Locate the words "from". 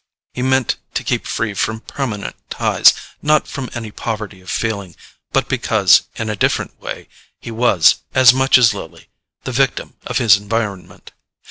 1.53-1.81, 3.47-3.69